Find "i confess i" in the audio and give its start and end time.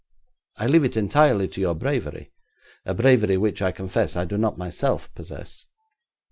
3.61-4.25